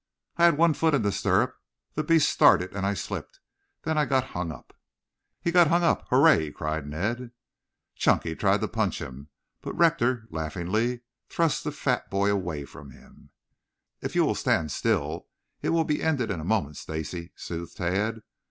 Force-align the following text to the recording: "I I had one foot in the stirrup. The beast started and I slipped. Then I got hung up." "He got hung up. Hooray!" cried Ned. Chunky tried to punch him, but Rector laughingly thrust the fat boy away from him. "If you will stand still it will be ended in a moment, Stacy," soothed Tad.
"I 0.35 0.41
I 0.41 0.45
had 0.47 0.57
one 0.57 0.73
foot 0.73 0.95
in 0.95 1.03
the 1.03 1.11
stirrup. 1.11 1.53
The 1.93 2.03
beast 2.03 2.27
started 2.27 2.73
and 2.75 2.87
I 2.87 2.95
slipped. 2.95 3.39
Then 3.83 3.99
I 3.99 4.05
got 4.05 4.31
hung 4.33 4.51
up." 4.51 4.75
"He 5.41 5.51
got 5.51 5.67
hung 5.67 5.83
up. 5.83 6.07
Hooray!" 6.09 6.49
cried 6.49 6.87
Ned. 6.87 7.29
Chunky 7.93 8.35
tried 8.35 8.61
to 8.61 8.67
punch 8.67 8.99
him, 8.99 9.27
but 9.61 9.75
Rector 9.77 10.27
laughingly 10.31 11.01
thrust 11.29 11.63
the 11.63 11.71
fat 11.71 12.09
boy 12.09 12.31
away 12.31 12.65
from 12.65 12.89
him. 12.89 13.29
"If 14.01 14.15
you 14.15 14.25
will 14.25 14.33
stand 14.33 14.71
still 14.71 15.27
it 15.61 15.69
will 15.69 15.83
be 15.83 16.01
ended 16.01 16.31
in 16.31 16.39
a 16.39 16.43
moment, 16.43 16.77
Stacy," 16.77 17.31
soothed 17.35 17.77
Tad. 17.77 18.21